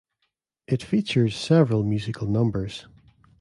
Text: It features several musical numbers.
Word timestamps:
It 0.65 0.81
features 0.81 1.35
several 1.35 1.83
musical 1.83 2.25
numbers. 2.25 2.87